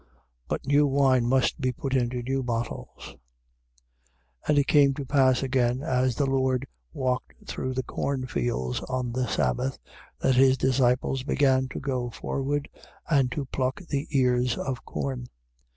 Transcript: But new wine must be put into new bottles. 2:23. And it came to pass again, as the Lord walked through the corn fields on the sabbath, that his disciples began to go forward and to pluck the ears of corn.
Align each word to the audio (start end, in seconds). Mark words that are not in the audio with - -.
But 0.47 0.65
new 0.65 0.87
wine 0.87 1.27
must 1.27 1.61
be 1.61 1.71
put 1.71 1.93
into 1.95 2.23
new 2.23 2.41
bottles. 2.41 3.13
2:23. 4.47 4.47
And 4.47 4.57
it 4.57 4.65
came 4.67 4.93
to 4.95 5.05
pass 5.05 5.43
again, 5.43 5.83
as 5.83 6.15
the 6.15 6.25
Lord 6.25 6.65
walked 6.91 7.45
through 7.47 7.75
the 7.75 7.83
corn 7.83 8.25
fields 8.25 8.79
on 8.89 9.11
the 9.11 9.27
sabbath, 9.27 9.77
that 10.19 10.33
his 10.33 10.57
disciples 10.57 11.21
began 11.21 11.67
to 11.69 11.79
go 11.79 12.09
forward 12.09 12.67
and 13.11 13.31
to 13.33 13.45
pluck 13.45 13.79
the 13.79 14.07
ears 14.09 14.57
of 14.57 14.83
corn. 14.85 15.27